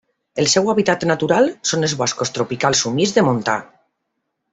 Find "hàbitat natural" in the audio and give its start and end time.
0.71-1.51